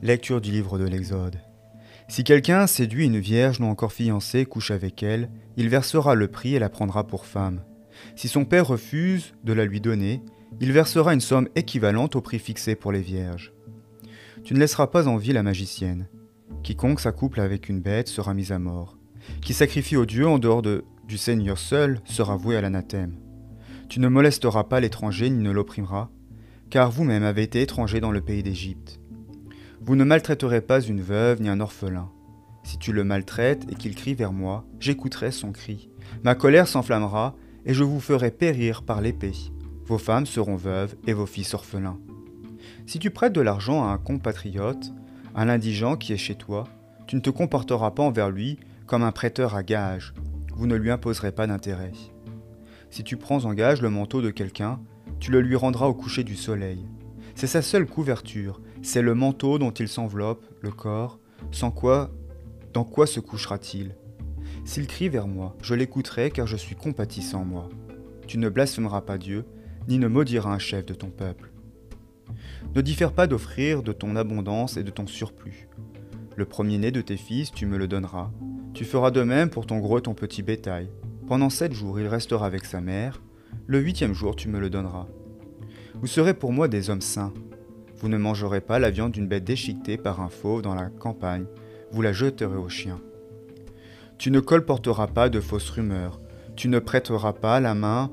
Lecture 0.00 0.40
du 0.40 0.52
livre 0.52 0.78
de 0.78 0.84
l'Exode. 0.84 1.40
Si 2.06 2.22
quelqu'un 2.22 2.68
séduit 2.68 3.06
une 3.06 3.18
vierge 3.18 3.58
non 3.58 3.68
encore 3.68 3.92
fiancée, 3.92 4.46
couche 4.46 4.70
avec 4.70 5.02
elle, 5.02 5.28
il 5.56 5.68
versera 5.68 6.14
le 6.14 6.28
prix 6.28 6.54
et 6.54 6.60
la 6.60 6.68
prendra 6.68 7.04
pour 7.04 7.26
femme. 7.26 7.64
Si 8.14 8.28
son 8.28 8.44
père 8.44 8.68
refuse 8.68 9.34
de 9.42 9.52
la 9.52 9.64
lui 9.64 9.80
donner, 9.80 10.22
il 10.60 10.70
versera 10.70 11.14
une 11.14 11.20
somme 11.20 11.48
équivalente 11.56 12.14
au 12.14 12.20
prix 12.20 12.38
fixé 12.38 12.76
pour 12.76 12.92
les 12.92 13.00
vierges. 13.00 13.52
Tu 14.44 14.54
ne 14.54 14.60
laisseras 14.60 14.86
pas 14.86 15.08
en 15.08 15.16
vie 15.16 15.32
la 15.32 15.42
magicienne. 15.42 16.06
Quiconque 16.62 17.00
s'accouple 17.00 17.40
avec 17.40 17.68
une 17.68 17.80
bête 17.80 18.06
sera 18.06 18.34
mis 18.34 18.52
à 18.52 18.60
mort. 18.60 18.96
Qui 19.42 19.52
sacrifie 19.52 19.96
au 19.96 20.06
Dieu 20.06 20.28
en 20.28 20.38
dehors 20.38 20.62
de, 20.62 20.84
du 21.08 21.18
Seigneur 21.18 21.58
seul 21.58 22.00
sera 22.04 22.36
voué 22.36 22.56
à 22.56 22.60
l'anathème. 22.60 23.18
Tu 23.88 23.98
ne 23.98 24.06
molesteras 24.06 24.62
pas 24.62 24.78
l'étranger 24.78 25.28
ni 25.28 25.42
ne 25.42 25.50
l'opprimeras, 25.50 26.08
car 26.70 26.92
vous-même 26.92 27.24
avez 27.24 27.42
été 27.42 27.62
étranger 27.62 27.98
dans 27.98 28.12
le 28.12 28.20
pays 28.20 28.44
d'Égypte. 28.44 29.00
Vous 29.80 29.96
ne 29.96 30.04
maltraiterez 30.04 30.60
pas 30.60 30.80
une 30.80 31.00
veuve 31.00 31.40
ni 31.40 31.48
un 31.48 31.60
orphelin. 31.60 32.10
Si 32.64 32.78
tu 32.78 32.92
le 32.92 33.04
maltraites 33.04 33.64
et 33.70 33.74
qu'il 33.74 33.94
crie 33.94 34.14
vers 34.14 34.32
moi, 34.32 34.64
j'écouterai 34.80 35.30
son 35.30 35.52
cri. 35.52 35.88
Ma 36.24 36.34
colère 36.34 36.68
s'enflammera, 36.68 37.34
et 37.64 37.74
je 37.74 37.84
vous 37.84 38.00
ferai 38.00 38.30
périr 38.30 38.82
par 38.82 39.00
l'épée. 39.00 39.34
Vos 39.86 39.98
femmes 39.98 40.26
seront 40.26 40.56
veuves 40.56 40.96
et 41.06 41.12
vos 41.12 41.26
fils 41.26 41.54
orphelins. 41.54 41.98
Si 42.86 42.98
tu 42.98 43.10
prêtes 43.10 43.32
de 43.32 43.40
l'argent 43.40 43.84
à 43.84 43.92
un 43.92 43.98
compatriote, 43.98 44.92
à 45.34 45.44
l'indigent 45.44 45.96
qui 45.96 46.12
est 46.12 46.18
chez 46.18 46.34
toi, 46.34 46.64
tu 47.06 47.16
ne 47.16 47.20
te 47.20 47.30
comporteras 47.30 47.92
pas 47.92 48.02
envers 48.02 48.30
lui 48.30 48.58
comme 48.86 49.02
un 49.02 49.12
prêteur 49.12 49.54
à 49.54 49.62
gage. 49.62 50.12
Vous 50.54 50.66
ne 50.66 50.76
lui 50.76 50.90
imposerez 50.90 51.32
pas 51.32 51.46
d'intérêt. 51.46 51.92
Si 52.90 53.04
tu 53.04 53.16
prends 53.16 53.44
en 53.44 53.54
gage 53.54 53.80
le 53.80 53.90
manteau 53.90 54.22
de 54.22 54.30
quelqu'un, 54.30 54.80
tu 55.20 55.30
le 55.30 55.40
lui 55.40 55.56
rendras 55.56 55.86
au 55.86 55.94
coucher 55.94 56.24
du 56.24 56.36
soleil. 56.36 56.86
C'est 57.34 57.46
sa 57.46 57.62
seule 57.62 57.86
couverture, 57.86 58.60
c'est 58.82 59.02
le 59.02 59.14
manteau 59.14 59.58
dont 59.58 59.70
il 59.70 59.88
s'enveloppe, 59.88 60.44
le 60.60 60.70
corps, 60.70 61.18
sans 61.50 61.70
quoi, 61.70 62.10
dans 62.72 62.84
quoi 62.84 63.06
se 63.06 63.20
couchera-t-il? 63.20 63.94
S'il 64.64 64.86
crie 64.86 65.08
vers 65.08 65.26
moi, 65.26 65.56
je 65.62 65.74
l'écouterai 65.74 66.30
car 66.30 66.46
je 66.46 66.56
suis 66.56 66.76
compatissant 66.76 67.44
moi. 67.44 67.68
Tu 68.26 68.38
ne 68.38 68.48
blasphémeras 68.48 69.00
pas 69.00 69.18
Dieu, 69.18 69.44
ni 69.88 69.98
ne 69.98 70.08
maudiras 70.08 70.52
un 70.52 70.58
chef 70.58 70.84
de 70.86 70.94
ton 70.94 71.08
peuple. 71.08 71.50
Ne 72.74 72.82
diffère 72.82 73.12
pas 73.12 73.26
d'offrir 73.26 73.82
de 73.82 73.92
ton 73.92 74.16
abondance 74.16 74.76
et 74.76 74.84
de 74.84 74.90
ton 74.90 75.06
surplus. 75.06 75.68
Le 76.36 76.44
premier-né 76.44 76.90
de 76.90 77.00
tes 77.00 77.16
fils, 77.16 77.50
tu 77.50 77.66
me 77.66 77.78
le 77.78 77.88
donneras. 77.88 78.30
Tu 78.74 78.84
feras 78.84 79.10
de 79.10 79.22
même 79.22 79.50
pour 79.50 79.66
ton 79.66 79.78
gros 79.78 79.98
et 79.98 80.02
ton 80.02 80.14
petit 80.14 80.42
bétail. 80.42 80.90
Pendant 81.26 81.50
sept 81.50 81.72
jours, 81.72 81.98
il 81.98 82.06
restera 82.06 82.46
avec 82.46 82.64
sa 82.64 82.80
mère. 82.80 83.22
Le 83.66 83.80
huitième 83.80 84.14
jour, 84.14 84.36
tu 84.36 84.48
me 84.48 84.60
le 84.60 84.70
donneras. 84.70 85.08
Vous 85.94 86.06
serez 86.06 86.34
pour 86.34 86.52
moi 86.52 86.68
des 86.68 86.90
hommes 86.90 87.00
saints. 87.00 87.32
Vous 88.00 88.08
ne 88.08 88.16
mangerez 88.16 88.60
pas 88.60 88.78
la 88.78 88.90
viande 88.90 89.12
d'une 89.12 89.26
bête 89.26 89.44
déchiquetée 89.44 89.96
par 89.96 90.20
un 90.20 90.28
fauve 90.28 90.62
dans 90.62 90.74
la 90.74 90.88
campagne, 90.88 91.46
vous 91.90 92.00
la 92.00 92.12
jeterez 92.12 92.56
aux 92.56 92.68
chiens. 92.68 93.00
Tu 94.18 94.30
ne 94.30 94.38
colporteras 94.40 95.08
pas 95.08 95.28
de 95.28 95.40
fausses 95.40 95.70
rumeurs, 95.70 96.20
tu 96.54 96.68
ne 96.68 96.78
prêteras 96.78 97.32
pas 97.32 97.58
la 97.58 97.74
main 97.74 98.10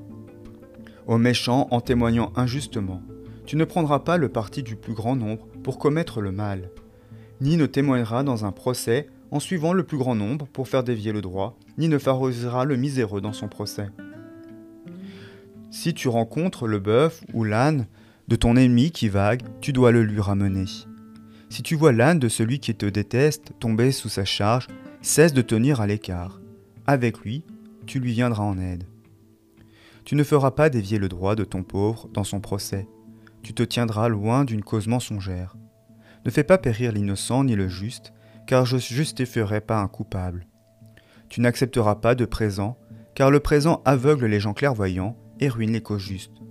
aux 1.05 1.19
méchants 1.19 1.67
en 1.69 1.81
témoignant 1.81 2.33
injustement, 2.35 3.03
tu 3.45 3.57
ne 3.57 3.63
prendras 3.63 3.99
pas 3.99 4.17
le 4.17 4.29
parti 4.29 4.63
du 4.63 4.75
plus 4.75 4.93
grand 4.93 5.15
nombre 5.15 5.47
pour 5.63 5.77
commettre 5.77 6.19
le 6.19 6.31
mal, 6.31 6.71
ni 7.39 7.55
ne 7.55 7.67
témoigneras 7.67 8.23
dans 8.23 8.43
un 8.43 8.51
procès 8.51 9.07
en 9.29 9.39
suivant 9.39 9.73
le 9.73 9.83
plus 9.83 9.97
grand 9.97 10.15
nombre 10.15 10.47
pour 10.47 10.67
faire 10.67 10.83
dévier 10.83 11.11
le 11.11 11.21
droit, 11.21 11.57
ni 11.77 11.89
ne 11.89 11.99
favoriseras 11.99 12.65
le 12.65 12.75
miséreux 12.75 13.21
dans 13.21 13.33
son 13.33 13.49
procès. 13.49 13.89
Si 15.69 15.93
tu 15.93 16.07
rencontres 16.07 16.67
le 16.67 16.79
bœuf 16.79 17.23
ou 17.33 17.43
l'âne 17.43 17.85
de 18.27 18.35
ton 18.35 18.55
ennemi 18.55 18.91
qui 18.91 19.09
vague, 19.09 19.43
tu 19.61 19.71
dois 19.71 19.91
le 19.91 20.03
lui 20.03 20.19
ramener. 20.19 20.65
Si 21.49 21.61
tu 21.63 21.75
vois 21.75 21.91
l'âne 21.91 22.19
de 22.19 22.27
celui 22.27 22.59
qui 22.59 22.73
te 22.75 22.85
déteste 22.85 23.53
tomber 23.59 23.91
sous 23.91 24.09
sa 24.09 24.25
charge, 24.25 24.67
cesse 25.01 25.33
de 25.33 25.41
tenir 25.41 25.79
à 25.79 25.87
l'écart. 25.87 26.41
Avec 26.87 27.19
lui, 27.19 27.43
tu 27.85 27.99
lui 27.99 28.13
viendras 28.13 28.43
en 28.43 28.57
aide. 28.57 28.85
Tu 30.03 30.15
ne 30.15 30.23
feras 30.23 30.51
pas 30.51 30.69
dévier 30.69 30.97
le 30.97 31.09
droit 31.09 31.35
de 31.35 31.43
ton 31.43 31.63
pauvre 31.63 32.09
dans 32.13 32.23
son 32.23 32.39
procès. 32.39 32.87
Tu 33.43 33.53
te 33.53 33.63
tiendras 33.63 34.07
loin 34.07 34.43
d'une 34.43 34.63
cause 34.63 34.87
mensongère. 34.87 35.55
Ne 36.25 36.31
fais 36.31 36.43
pas 36.43 36.57
périr 36.57 36.91
l'innocent 36.91 37.43
ni 37.43 37.55
le 37.55 37.67
juste, 37.67 38.11
car 38.47 38.65
je 38.65 38.77
justifierai 38.77 39.61
pas 39.61 39.79
un 39.79 39.87
coupable. 39.87 40.47
Tu 41.29 41.41
n'accepteras 41.41 41.95
pas 41.95 42.15
de 42.15 42.25
présent, 42.25 42.77
car 43.13 43.29
le 43.29 43.39
présent 43.39 43.81
aveugle 43.85 44.25
les 44.25 44.39
gens 44.39 44.53
clairvoyants 44.53 45.15
et 45.39 45.49
ruine 45.49 45.73
les 45.73 45.81
causes 45.81 46.01
justes. 46.01 46.41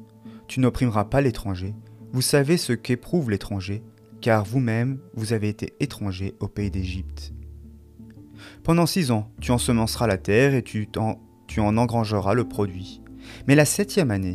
Tu 0.47 0.61
n'opprimeras 0.61 1.05
pas 1.05 1.21
l'étranger. 1.21 1.75
Vous 2.13 2.23
savez 2.23 2.57
ce 2.57 2.73
qu'éprouve 2.73 3.31
l'étranger, 3.31 3.83
car 4.21 4.45
vous-même, 4.45 5.01
vous 5.15 5.33
avez 5.33 5.49
été 5.49 5.75
étranger 5.81 6.35
au 6.41 6.49
pays 6.49 6.71
d'Égypte. 6.71 7.33
Pendant 8.63 8.87
six 8.87 9.11
ans, 9.11 9.31
tu 9.41 9.53
ensemenceras 9.53 10.07
la 10.07 10.17
terre 10.17 10.55
et 10.55 10.63
tu, 10.63 10.89
en, 10.97 11.77
engrangeras 11.77 12.35
le 12.35 12.45
produit. 12.45 13.03
Mais 13.47 13.55
la 13.55 13.65
septième 13.65 14.11
année, 14.11 14.35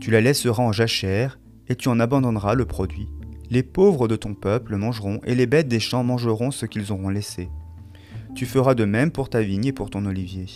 tu 0.00 0.10
la 0.10 0.20
laisseras 0.20 0.62
en 0.62 0.72
jachère 0.72 1.38
et 1.68 1.76
tu 1.76 1.88
en 1.88 2.00
abandonneras 2.00 2.54
le 2.54 2.66
produit. 2.66 3.08
Les 3.50 3.62
pauvres 3.62 4.08
de 4.08 4.16
ton 4.16 4.34
peuple 4.34 4.76
mangeront 4.76 5.20
et 5.24 5.34
les 5.34 5.46
bêtes 5.46 5.68
des 5.68 5.80
champs 5.80 6.04
mangeront 6.04 6.50
ce 6.50 6.66
qu'ils 6.66 6.92
auront 6.92 7.08
laissé. 7.08 7.48
Tu 8.34 8.46
feras 8.46 8.74
de 8.74 8.84
même 8.84 9.10
pour 9.10 9.28
ta 9.28 9.42
vigne 9.42 9.66
et 9.66 9.72
pour 9.72 9.90
ton 9.90 10.06
olivier. 10.06 10.46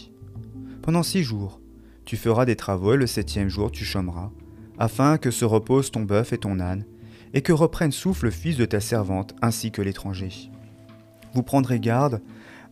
Pendant 0.83 1.03
six 1.03 1.23
jours, 1.23 1.61
tu 2.05 2.17
feras 2.17 2.45
des 2.45 2.57
travaux 2.57 2.95
et 2.95 2.97
le 2.97 3.07
septième 3.07 3.49
jour 3.49 3.71
tu 3.71 3.85
chômeras, 3.85 4.31
afin 4.79 5.19
que 5.19 5.31
se 5.31 5.45
reposent 5.45 5.91
ton 5.91 6.03
bœuf 6.03 6.33
et 6.33 6.39
ton 6.39 6.61
âne, 6.61 6.85
et 7.35 7.43
que 7.43 7.53
reprenne 7.53 7.93
souffle 7.93 8.27
le 8.27 8.31
fils 8.31 8.57
de 8.57 8.65
ta 8.65 8.81
servante 8.81 9.35
ainsi 9.43 9.71
que 9.71 9.83
l'étranger. 9.83 10.51
Vous 11.35 11.43
prendrez 11.43 11.81
garde 11.81 12.21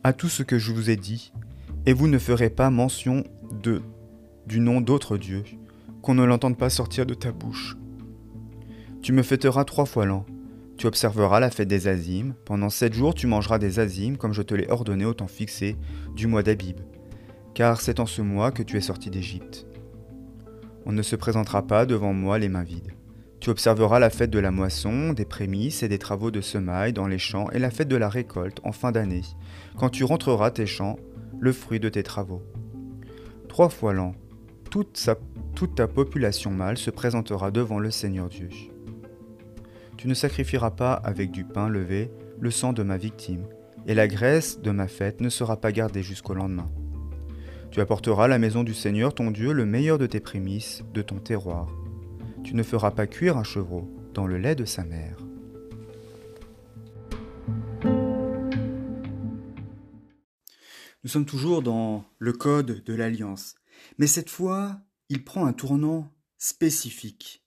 à 0.04 0.12
tout 0.12 0.28
ce 0.28 0.42
que 0.42 0.58
je 0.58 0.72
vous 0.72 0.90
ai 0.90 0.96
dit, 0.96 1.32
et 1.84 1.92
vous 1.92 2.08
ne 2.08 2.18
ferez 2.18 2.50
pas 2.50 2.70
mention 2.70 3.24
de 3.62 3.82
du 4.46 4.60
nom 4.60 4.80
d'autre 4.80 5.18
Dieu, 5.18 5.42
qu'on 6.02 6.14
ne 6.14 6.24
l'entende 6.24 6.56
pas 6.56 6.70
sortir 6.70 7.04
de 7.04 7.14
ta 7.14 7.32
bouche. 7.32 7.76
Tu 9.02 9.12
me 9.12 9.22
fêteras 9.22 9.64
trois 9.64 9.86
fois 9.86 10.06
l'an. 10.06 10.24
Tu 10.76 10.86
observeras 10.86 11.40
la 11.40 11.50
fête 11.50 11.68
des 11.68 11.88
Azimes. 11.88 12.34
Pendant 12.44 12.70
sept 12.70 12.92
jours, 12.92 13.14
tu 13.14 13.26
mangeras 13.26 13.58
des 13.58 13.78
Azimes 13.78 14.16
comme 14.16 14.32
je 14.32 14.42
te 14.42 14.54
l'ai 14.54 14.70
ordonné 14.70 15.04
au 15.04 15.14
temps 15.14 15.26
fixé 15.26 15.76
du 16.14 16.26
mois 16.26 16.42
d'Abib. 16.42 16.76
Car 17.54 17.80
c'est 17.80 17.98
en 17.98 18.06
ce 18.06 18.22
mois 18.22 18.52
que 18.52 18.62
tu 18.62 18.76
es 18.76 18.80
sorti 18.80 19.10
d'Égypte. 19.10 19.66
On 20.86 20.92
ne 20.92 21.02
se 21.02 21.16
présentera 21.16 21.66
pas 21.66 21.84
devant 21.84 22.12
moi 22.12 22.38
les 22.38 22.48
mains 22.48 22.62
vides. 22.62 22.92
Tu 23.40 23.50
observeras 23.50 23.98
la 23.98 24.08
fête 24.08 24.30
de 24.30 24.38
la 24.38 24.52
moisson, 24.52 25.12
des 25.12 25.24
prémices 25.24 25.82
et 25.82 25.88
des 25.88 25.98
travaux 25.98 26.30
de 26.30 26.40
semailles 26.40 26.92
dans 26.92 27.08
les 27.08 27.18
champs 27.18 27.50
et 27.50 27.58
la 27.58 27.70
fête 27.72 27.88
de 27.88 27.96
la 27.96 28.08
récolte 28.08 28.60
en 28.62 28.70
fin 28.70 28.92
d'année, 28.92 29.22
quand 29.76 29.90
tu 29.90 30.04
rentreras 30.04 30.52
tes 30.52 30.64
champs, 30.64 30.96
le 31.40 31.52
fruit 31.52 31.80
de 31.80 31.88
tes 31.88 32.04
travaux. 32.04 32.42
Trois 33.48 33.68
fois 33.68 33.92
l'an, 33.92 34.14
toute, 34.70 35.10
toute 35.56 35.74
ta 35.74 35.88
population 35.88 36.52
mâle 36.52 36.78
se 36.78 36.90
présentera 36.90 37.50
devant 37.50 37.80
le 37.80 37.90
Seigneur 37.90 38.28
Dieu. 38.28 38.48
Tu 39.96 40.06
ne 40.06 40.14
sacrifieras 40.14 40.70
pas 40.70 40.92
avec 40.92 41.32
du 41.32 41.44
pain 41.44 41.68
levé 41.68 42.12
le 42.38 42.52
sang 42.52 42.72
de 42.72 42.84
ma 42.84 42.96
victime, 42.96 43.46
et 43.88 43.94
la 43.94 44.06
graisse 44.06 44.60
de 44.60 44.70
ma 44.70 44.86
fête 44.86 45.20
ne 45.20 45.30
sera 45.30 45.56
pas 45.60 45.72
gardée 45.72 46.04
jusqu'au 46.04 46.34
lendemain. 46.34 46.68
Tu 47.76 47.82
apporteras 47.82 48.24
à 48.24 48.28
la 48.28 48.38
maison 48.38 48.64
du 48.64 48.72
Seigneur 48.72 49.14
ton 49.14 49.30
Dieu 49.30 49.52
le 49.52 49.66
meilleur 49.66 49.98
de 49.98 50.06
tes 50.06 50.18
prémices, 50.18 50.82
de 50.94 51.02
ton 51.02 51.18
terroir. 51.18 51.68
Tu 52.42 52.54
ne 52.54 52.62
feras 52.62 52.90
pas 52.90 53.06
cuire 53.06 53.36
un 53.36 53.44
chevreau 53.44 53.86
dans 54.14 54.26
le 54.26 54.38
lait 54.38 54.54
de 54.54 54.64
sa 54.64 54.82
mère. 54.82 55.18
Nous 61.04 61.10
sommes 61.10 61.26
toujours 61.26 61.60
dans 61.60 62.06
le 62.18 62.32
code 62.32 62.82
de 62.82 62.94
l'alliance, 62.94 63.56
mais 63.98 64.06
cette 64.06 64.30
fois, 64.30 64.80
il 65.10 65.22
prend 65.22 65.44
un 65.44 65.52
tournant 65.52 66.10
spécifique. 66.38 67.44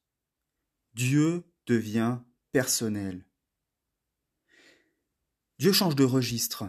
Dieu 0.94 1.42
devient 1.66 2.20
personnel. 2.52 3.26
Dieu 5.58 5.72
change 5.72 5.96
de 5.96 6.04
registre. 6.04 6.66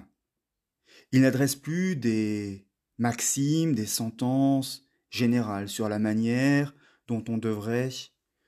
Il 1.13 1.21
n'adresse 1.21 1.57
plus 1.57 1.95
des 1.95 2.70
maximes, 3.01 3.75
des 3.75 3.87
sentences 3.87 4.87
générales 5.09 5.69
sur 5.69 5.89
la 5.89 5.99
manière 5.99 6.75
dont 7.09 7.25
on 7.29 7.39
devrait 7.39 7.91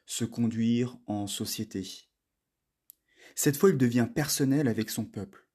se 0.05 0.25
conduire 0.25 0.99
en 1.07 1.27
société. 1.27 1.89
Cette 3.35 3.57
fois, 3.57 3.71
il 3.71 3.79
devient 3.79 4.07
personnel 4.15 4.69
avec 4.69 4.91
son 4.91 5.07
peuple. 5.07 5.49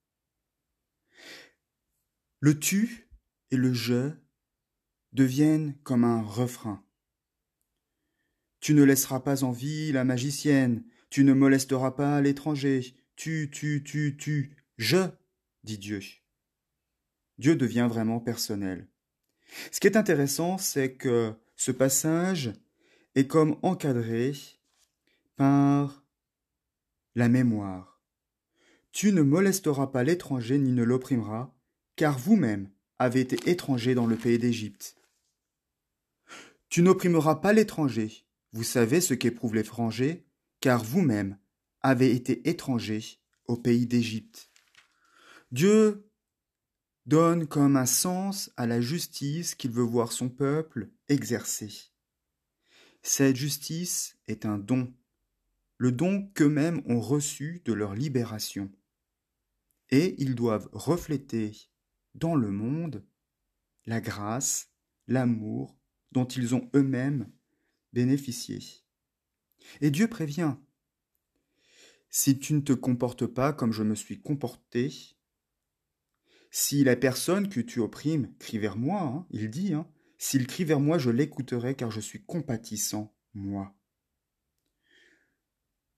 Le 2.39 2.59
tu 2.59 3.09
et 3.51 3.55
le 3.55 3.71
je 3.71 4.11
deviennent 5.13 5.77
comme 5.83 6.03
un 6.03 6.23
refrain. 6.23 6.83
Tu 8.59 8.73
ne 8.73 8.83
laisseras 8.83 9.19
pas 9.19 9.43
en 9.43 9.51
vie 9.51 9.91
la 9.91 10.03
magicienne, 10.03 10.83
tu 11.11 11.23
ne 11.23 11.33
molesteras 11.33 11.91
pas 11.91 12.19
l'étranger, 12.19 12.95
tu, 13.15 13.49
tu, 13.53 13.83
tu, 13.83 14.17
tu, 14.17 14.57
je, 14.77 15.07
dit 15.63 15.77
Dieu. 15.77 16.01
Dieu 17.37 17.55
devient 17.55 17.87
vraiment 17.89 18.19
personnel. 18.19 18.87
Ce 19.71 19.79
qui 19.79 19.87
est 19.87 19.97
intéressant, 19.97 20.57
c'est 20.57 20.93
que 20.93 21.33
ce 21.55 21.71
passage 21.71 22.53
est 23.15 23.27
comme 23.27 23.57
encadré 23.61 24.33
par 25.35 26.03
la 27.15 27.29
mémoire. 27.29 28.01
Tu 28.91 29.11
ne 29.11 29.21
molesteras 29.21 29.87
pas 29.87 30.03
l'étranger 30.03 30.57
ni 30.57 30.71
ne 30.71 30.83
l'opprimeras, 30.83 31.53
car 31.95 32.17
vous-même 32.17 32.69
avez 32.99 33.21
été 33.21 33.49
étranger 33.49 33.95
dans 33.95 34.07
le 34.07 34.15
pays 34.15 34.39
d'Égypte. 34.39 34.95
Tu 36.69 36.81
n'opprimeras 36.81 37.35
pas 37.35 37.53
l'étranger, 37.53 38.25
vous 38.51 38.63
savez 38.63 39.01
ce 39.01 39.13
qu'éprouvent 39.13 39.55
l'étranger, 39.55 40.25
car 40.59 40.83
vous-même 40.83 41.37
avez 41.81 42.11
été 42.11 42.49
étranger 42.49 43.19
au 43.45 43.55
pays 43.55 43.85
d'Égypte. 43.85 44.49
Dieu 45.51 46.09
donne 47.07 47.47
comme 47.47 47.77
un 47.77 47.85
sens 47.85 48.51
à 48.57 48.67
la 48.67 48.81
justice 48.81 49.55
qu'il 49.55 49.71
veut 49.71 49.83
voir 49.83 50.11
son 50.11 50.29
peuple 50.29 50.89
exercer. 51.07 51.71
Cette 53.01 53.37
justice 53.37 54.17
est 54.27 54.45
un 54.45 54.57
don, 54.57 54.93
le 55.77 55.91
don 55.91 56.29
qu'eux-mêmes 56.33 56.81
ont 56.85 56.99
reçu 56.99 57.61
de 57.65 57.71
leur 57.71 57.95
libération. 57.95 58.71
Et 59.89 60.21
ils 60.21 60.35
doivent 60.35 60.69
refléter 60.73 61.69
dans 62.15 62.35
le 62.35 62.51
monde 62.51 63.05
la 63.85 64.01
grâce, 64.01 64.73
l'amour 65.07 65.77
dont 66.11 66.25
ils 66.25 66.55
ont 66.55 66.69
eux-mêmes 66.75 67.31
bénéficié. 67.93 68.59
Et 69.79 69.91
Dieu 69.91 70.09
prévient. 70.09 70.55
Si 72.09 72.37
tu 72.37 72.53
ne 72.53 72.61
te 72.61 72.73
comportes 72.73 73.27
pas 73.27 73.53
comme 73.53 73.71
je 73.71 73.83
me 73.83 73.95
suis 73.95 74.21
comporté, 74.21 75.16
si 76.59 76.83
la 76.83 76.95
personne 76.95 77.49
que 77.49 77.59
tu 77.59 77.81
opprimes 77.81 78.33
crie 78.39 78.57
vers 78.57 78.77
moi, 78.77 79.01
hein, 79.03 79.27
il 79.29 79.51
dit, 79.51 79.75
hein, 79.75 79.87
s'il 80.17 80.47
crie 80.47 80.63
vers 80.63 80.79
moi, 80.79 80.97
je 80.97 81.11
l'écouterai 81.11 81.75
car 81.75 81.91
je 81.91 81.99
suis 81.99 82.25
compatissant, 82.25 83.15
moi. 83.35 83.77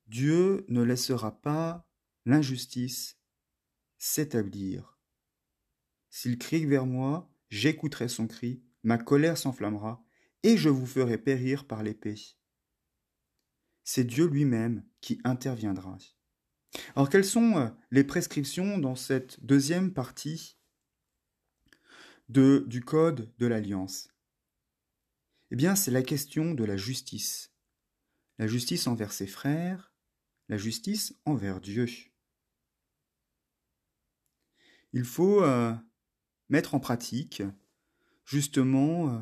Dieu 0.07 0.65
ne 0.67 0.81
laissera 0.81 1.39
pas 1.39 1.89
l'injustice 2.25 3.17
s'établir. 3.97 4.99
S'il 6.09 6.37
crie 6.37 6.65
vers 6.65 6.85
moi, 6.85 7.33
j'écouterai 7.47 8.09
son 8.09 8.27
cri, 8.27 8.61
ma 8.83 8.97
colère 8.97 9.37
s'enflammera, 9.37 10.03
et 10.43 10.57
je 10.57 10.67
vous 10.67 10.85
ferai 10.85 11.17
périr 11.17 11.67
par 11.67 11.83
l'épée. 11.83 12.19
C'est 13.85 14.03
Dieu 14.03 14.27
lui-même 14.27 14.83
qui 14.99 15.21
interviendra. 15.23 15.97
Alors 16.95 17.09
quelles 17.09 17.25
sont 17.25 17.57
euh, 17.57 17.69
les 17.91 18.03
prescriptions 18.03 18.77
dans 18.77 18.95
cette 18.95 19.43
deuxième 19.43 19.93
partie 19.93 20.57
de, 22.27 22.63
du 22.67 22.81
Code 22.81 23.33
de 23.37 23.47
l'Alliance? 23.47 24.09
Eh 25.51 25.55
bien 25.55 25.75
c'est 25.75 25.91
la 25.91 26.03
question 26.03 26.53
de 26.53 26.63
la 26.63 26.77
justice. 26.77 27.53
La 28.37 28.47
justice 28.47 28.87
envers 28.87 29.11
ses 29.11 29.27
frères, 29.27 29.93
la 30.47 30.57
justice 30.57 31.15
envers 31.25 31.59
Dieu. 31.59 31.87
Il 34.93 35.03
faut 35.03 35.43
euh, 35.43 35.73
mettre 36.49 36.75
en 36.75 36.79
pratique 36.79 37.43
justement 38.25 39.09
euh, 39.09 39.19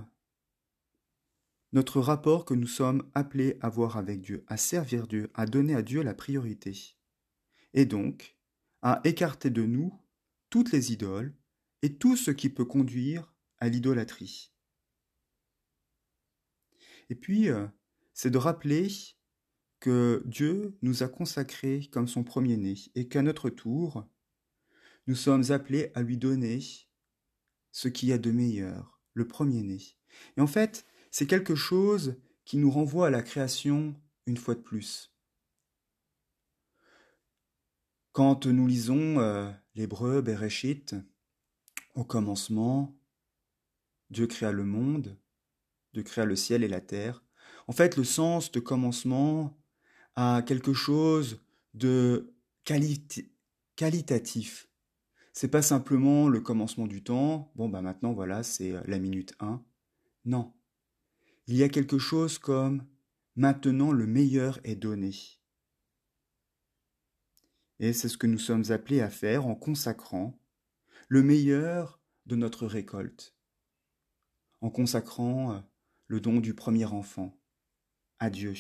notre 1.71 1.99
rapport 1.99 2.45
que 2.45 2.53
nous 2.53 2.67
sommes 2.67 3.09
appelés 3.13 3.57
à 3.61 3.69
voir 3.69 3.97
avec 3.97 4.21
Dieu, 4.21 4.43
à 4.47 4.57
servir 4.57 5.07
Dieu, 5.07 5.31
à 5.33 5.45
donner 5.45 5.75
à 5.75 5.81
Dieu 5.81 6.01
la 6.01 6.13
priorité, 6.13 6.96
et 7.73 7.85
donc 7.85 8.35
à 8.81 9.01
écarter 9.03 9.49
de 9.49 9.63
nous 9.63 9.93
toutes 10.49 10.71
les 10.71 10.91
idoles 10.91 11.35
et 11.81 11.95
tout 11.97 12.15
ce 12.15 12.31
qui 12.31 12.49
peut 12.49 12.65
conduire 12.65 13.33
à 13.59 13.69
l'idolâtrie. 13.69 14.51
Et 17.09 17.15
puis, 17.15 17.49
euh, 17.49 17.67
c'est 18.13 18.31
de 18.31 18.37
rappeler 18.37 18.87
que 19.79 20.23
Dieu 20.25 20.77
nous 20.81 21.03
a 21.03 21.07
consacrés 21.07 21.87
comme 21.91 22.07
son 22.07 22.23
premier-né 22.23 22.75
et 22.95 23.07
qu'à 23.07 23.21
notre 23.21 23.49
tour, 23.49 24.07
nous 25.05 25.15
sommes 25.15 25.51
appelés 25.51 25.91
à 25.95 26.01
lui 26.01 26.17
donner 26.17 26.59
ce 27.71 27.87
qu'il 27.87 28.09
y 28.09 28.13
a 28.13 28.17
de 28.17 28.31
meilleur, 28.31 28.99
le 29.13 29.27
premier-né. 29.27 29.79
Et 30.35 30.41
en 30.41 30.47
fait, 30.47 30.85
c'est 31.11 31.27
quelque 31.27 31.55
chose 31.55 32.19
qui 32.43 32.57
nous 32.57 32.71
renvoie 32.71 33.07
à 33.07 33.11
la 33.11 33.21
création 33.21 33.95
une 34.25 34.37
fois 34.37 34.55
de 34.55 34.61
plus. 34.61 35.13
Quand 38.17 38.47
nous 38.47 38.65
lisons 38.65 39.19
euh, 39.19 39.47
l'hébreu 39.75 40.21
Bereshit, 40.21 40.95
au 41.93 42.03
commencement, 42.03 42.97
Dieu 44.09 44.25
créa 44.25 44.51
le 44.51 44.63
monde, 44.63 45.19
Dieu 45.93 46.01
créa 46.01 46.25
le 46.25 46.35
ciel 46.35 46.63
et 46.63 46.67
la 46.67 46.81
terre. 46.81 47.23
En 47.67 47.73
fait, 47.73 47.95
le 47.95 48.03
sens 48.03 48.51
de 48.51 48.59
commencement 48.59 49.55
a 50.15 50.41
quelque 50.41 50.73
chose 50.73 51.43
de 51.75 52.33
qualitatif. 52.65 54.67
C'est 55.31 55.49
pas 55.49 55.61
simplement 55.61 56.27
le 56.27 56.41
commencement 56.41 56.87
du 56.87 57.03
temps, 57.03 57.51
bon 57.55 57.69
bah 57.69 57.83
maintenant 57.83 58.13
voilà, 58.13 58.41
c'est 58.41 58.71
euh, 58.71 58.81
la 58.87 58.97
minute 58.97 59.35
1. 59.41 59.63
Non. 60.25 60.55
Il 61.45 61.55
y 61.55 61.61
a 61.61 61.69
quelque 61.69 61.99
chose 61.99 62.39
comme 62.39 62.81
maintenant 63.35 63.91
le 63.91 64.07
meilleur 64.07 64.59
est 64.63 64.75
donné. 64.75 65.36
Et 67.79 67.93
c'est 67.93 68.09
ce 68.09 68.17
que 68.17 68.27
nous 68.27 68.39
sommes 68.39 68.71
appelés 68.71 69.01
à 69.01 69.09
faire 69.09 69.45
en 69.45 69.55
consacrant 69.55 70.39
le 71.07 71.23
meilleur 71.23 72.01
de 72.25 72.35
notre 72.35 72.65
récolte, 72.65 73.35
en 74.61 74.69
consacrant 74.69 75.53
euh, 75.53 75.59
le 76.07 76.19
don 76.19 76.39
du 76.39 76.53
premier 76.53 76.85
enfant 76.85 77.39
à 78.19 78.29
Dieu. 78.29 78.53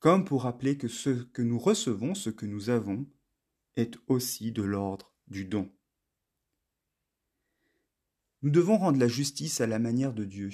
Comme 0.00 0.24
pour 0.24 0.42
rappeler 0.42 0.76
que 0.76 0.88
ce 0.88 1.10
que 1.10 1.42
nous 1.42 1.58
recevons, 1.58 2.14
ce 2.14 2.30
que 2.30 2.46
nous 2.46 2.70
avons, 2.70 3.06
est 3.76 3.96
aussi 4.08 4.50
de 4.50 4.62
l'ordre 4.62 5.14
du 5.28 5.44
don. 5.44 5.70
Nous 8.42 8.50
devons 8.50 8.78
rendre 8.78 8.98
la 8.98 9.08
justice 9.08 9.60
à 9.60 9.66
la 9.66 9.78
manière 9.78 10.14
de 10.14 10.24
Dieu, 10.24 10.50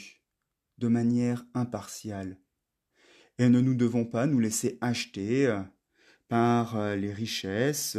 de 0.79 0.89
manière 0.89 1.47
impartiale. 1.55 2.41
Et 3.39 3.49
ne 3.49 3.61
nous 3.61 3.75
devons 3.75 4.05
pas 4.05 4.27
nous 4.27 4.41
laisser 4.41 4.79
acheter 4.81 5.47
euh, 5.47 5.63
par 6.29 6.77
euh, 6.77 6.97
les 6.97 7.13
richesses, 7.13 7.99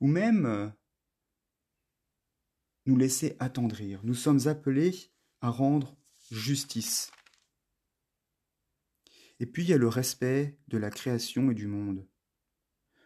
ou 0.00 0.06
même 0.06 0.46
euh, 0.46 0.68
nous 2.86 2.96
laisser 2.96 3.36
attendrir. 3.38 4.00
Nous 4.04 4.14
sommes 4.14 4.46
appelés 4.46 5.12
à 5.40 5.50
rendre 5.50 5.96
justice. 6.30 7.10
Et 9.40 9.46
puis 9.46 9.64
il 9.64 9.70
y 9.70 9.72
a 9.72 9.78
le 9.78 9.88
respect 9.88 10.58
de 10.68 10.78
la 10.78 10.90
création 10.90 11.50
et 11.50 11.54
du 11.54 11.66
monde. 11.66 12.06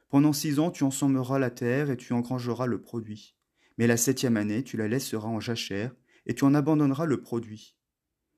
Pendant 0.08 0.32
six 0.32 0.58
ans, 0.58 0.70
tu 0.70 0.84
ensommeras 0.84 1.38
la 1.38 1.50
terre 1.50 1.90
et 1.90 1.96
tu 1.96 2.12
engrangeras 2.12 2.66
le 2.66 2.80
produit. 2.80 3.36
Mais 3.76 3.86
la 3.86 3.96
septième 3.96 4.36
année, 4.36 4.64
tu 4.64 4.76
la 4.76 4.88
laisseras 4.88 5.28
en 5.28 5.40
jachère 5.40 5.94
et 6.26 6.34
tu 6.34 6.44
en 6.44 6.54
abandonneras 6.54 7.06
le 7.06 7.20
produit. 7.20 7.76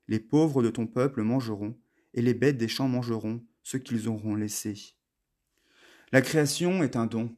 Les 0.09 0.21
pauvres 0.21 0.62
de 0.62 0.71
ton 0.71 0.87
peuple 0.87 1.23
mangeront 1.23 1.79
et 2.14 2.23
les 2.23 2.35
bêtes 2.35 2.59
des 2.59 2.69
champs 2.69 2.88
mangeront 2.88 3.47
ce 3.62 3.76
qu'ils 3.76 4.09
auront 4.09 4.35
laissé. 4.35 4.97
La 6.12 6.23
création 6.23 6.83
est 6.83 6.97
un 6.97 7.07
don 7.07 7.37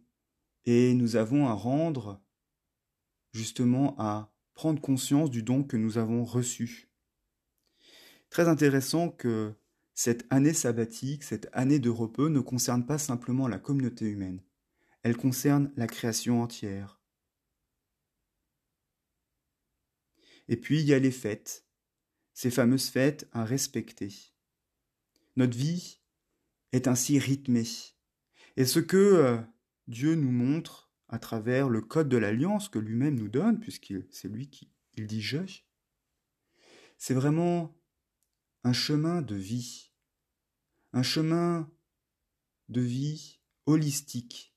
et 0.64 0.94
nous 0.94 1.16
avons 1.16 1.46
à 1.46 1.52
rendre 1.52 2.22
justement 3.32 3.94
à 3.98 4.32
prendre 4.54 4.80
conscience 4.80 5.30
du 5.30 5.42
don 5.42 5.62
que 5.62 5.76
nous 5.76 5.98
avons 5.98 6.24
reçu. 6.24 6.88
Très 8.30 8.48
intéressant 8.48 9.10
que 9.10 9.54
cette 9.94 10.24
année 10.30 10.54
sabbatique, 10.54 11.22
cette 11.22 11.48
année 11.52 11.78
de 11.78 11.90
repos 11.90 12.30
ne 12.30 12.40
concerne 12.40 12.86
pas 12.86 12.96
simplement 12.96 13.46
la 13.46 13.58
communauté 13.58 14.06
humaine, 14.06 14.42
elle 15.02 15.16
concerne 15.16 15.70
la 15.76 15.86
création 15.86 16.42
entière. 16.42 16.98
Et 20.48 20.56
puis 20.56 20.80
il 20.80 20.86
y 20.86 20.94
a 20.94 20.98
les 20.98 21.10
fêtes, 21.10 21.66
ces 22.32 22.50
fameuses 22.50 22.88
fêtes 22.88 23.28
à 23.32 23.44
respecter. 23.44 24.32
Notre 25.36 25.56
vie 25.56 26.00
est 26.72 26.88
ainsi 26.88 27.18
rythmée. 27.18 27.66
Et 28.56 28.64
ce 28.64 28.80
que 28.80 28.96
euh, 28.96 29.38
Dieu 29.88 30.14
nous 30.14 30.30
montre 30.30 30.92
à 31.08 31.18
travers 31.18 31.68
le 31.68 31.80
code 31.80 32.08
de 32.08 32.16
l'alliance 32.16 32.68
que 32.68 32.78
lui-même 32.78 33.18
nous 33.18 33.28
donne, 33.28 33.60
puisque 33.60 33.94
c'est 34.10 34.28
lui 34.28 34.48
qui 34.48 34.72
il 34.94 35.06
dit 35.06 35.22
je, 35.22 35.38
c'est 36.98 37.14
vraiment 37.14 37.74
un 38.62 38.72
chemin 38.72 39.22
de 39.22 39.34
vie, 39.34 39.92
un 40.92 41.02
chemin 41.02 41.70
de 42.68 42.80
vie 42.80 43.40
holistique, 43.66 44.54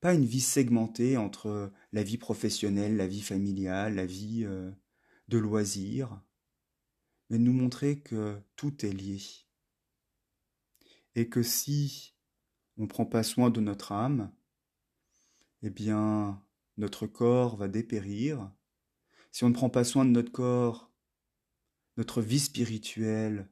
pas 0.00 0.14
une 0.14 0.26
vie 0.26 0.40
segmentée 0.40 1.16
entre 1.16 1.72
la 1.92 2.02
vie 2.02 2.18
professionnelle, 2.18 2.96
la 2.96 3.06
vie 3.06 3.22
familiale, 3.22 3.94
la 3.94 4.06
vie 4.06 4.44
euh, 4.44 4.70
de 5.28 5.38
loisirs, 5.38 6.20
mais 7.30 7.38
nous 7.38 7.52
montrer 7.52 8.00
que 8.00 8.40
tout 8.56 8.84
est 8.84 8.92
lié. 8.92 9.22
Et 11.14 11.28
que 11.28 11.42
si 11.42 12.11
ne 12.82 12.88
prend 12.88 13.06
pas 13.06 13.22
soin 13.22 13.50
de 13.50 13.60
notre 13.60 13.92
âme, 13.92 14.32
eh 15.62 15.70
bien, 15.70 16.42
notre 16.76 17.06
corps 17.06 17.56
va 17.56 17.68
dépérir. 17.68 18.50
Si 19.30 19.44
on 19.44 19.48
ne 19.48 19.54
prend 19.54 19.70
pas 19.70 19.84
soin 19.84 20.04
de 20.04 20.10
notre 20.10 20.32
corps, 20.32 20.90
notre 21.96 22.22
vie 22.22 22.40
spirituelle 22.40 23.48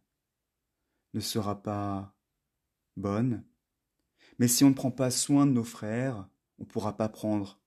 ne 1.15 1.21
sera 1.21 1.63
pas 1.63 2.17
bonne. 2.97 3.45
Mais 4.39 4.49
si 4.49 4.65
on 4.65 4.71
ne 4.71 4.75
prend 4.75 4.91
pas 4.91 5.11
soin 5.11 5.47
de 5.47 5.53
nos 5.53 5.65
frères, 5.65 6.29
on 6.59 6.65
ne 6.65 6.69
pourra 6.69 6.97
pas 6.97 7.09
prendre 7.09 7.61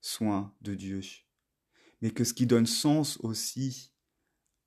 soin 0.00 0.54
de 0.60 0.74
Dieu. 0.74 1.00
Mais 2.00 2.10
que 2.10 2.24
ce 2.24 2.34
qui 2.34 2.46
donne 2.46 2.66
sens 2.66 3.18
aussi 3.20 3.92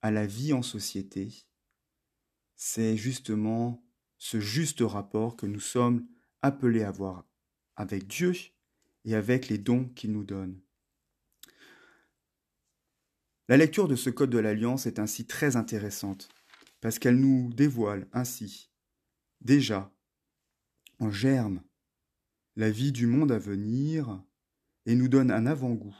à 0.02 0.12
la 0.12 0.26
vie 0.26 0.54
en 0.54 0.62
société, 0.62 1.46
c'est 2.56 2.98
justement 2.98 3.86
ce 4.18 4.40
juste 4.40 4.82
rapport 4.82 5.36
que 5.36 5.46
nous 5.46 5.60
sommes 5.60 6.08
appelés 6.42 6.84
à 6.84 6.90
avoir 6.90 7.26
avec 7.76 8.08
Dieu 8.08 8.34
et 9.06 9.16
avec 9.16 9.48
les 9.48 9.58
dons 9.58 9.86
qu'il 9.96 10.12
nous 10.12 10.24
donne. 10.24 10.60
La 13.48 13.58
lecture 13.58 13.88
de 13.88 13.96
ce 13.96 14.10
Code 14.10 14.30
de 14.30 14.38
l'Alliance 14.38 14.86
est 14.86 15.00
ainsi 15.00 15.26
très 15.26 15.56
intéressante, 15.56 16.30
parce 16.80 17.00
qu'elle 17.00 17.20
nous 17.20 17.52
dévoile 17.54 18.08
ainsi, 18.14 18.72
déjà, 19.42 19.94
en 21.00 21.12
germe, 21.12 21.62
la 22.56 22.70
vie 22.70 22.92
du 22.92 23.08
monde 23.08 23.32
à 23.32 23.40
venir 23.40 24.24
et 24.86 24.96
nous 24.96 25.08
donne 25.08 25.32
un 25.32 25.46
avant-goût 25.46 25.96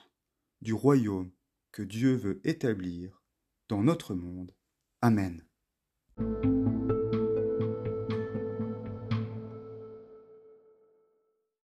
du 0.62 0.74
royaume 0.74 1.32
que 1.72 1.82
Dieu 1.82 2.16
veut 2.16 2.40
établir 2.44 3.24
dans 3.68 3.84
notre 3.84 4.14
monde. 4.14 4.54
Amen. 5.02 5.44